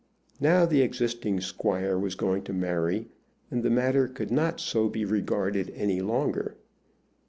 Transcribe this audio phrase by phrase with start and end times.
[0.39, 3.09] Now the existing squire was going to marry,
[3.51, 6.57] and the matter could not so be regarded any longer.